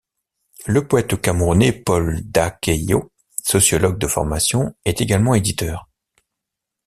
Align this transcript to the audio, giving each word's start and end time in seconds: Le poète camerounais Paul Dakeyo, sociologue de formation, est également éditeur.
Le 0.65 0.87
poète 0.87 1.21
camerounais 1.21 1.71
Paul 1.71 2.21
Dakeyo, 2.23 3.11
sociologue 3.43 3.99
de 3.99 4.07
formation, 4.07 4.73
est 4.83 4.99
également 4.99 5.35
éditeur. 5.35 5.89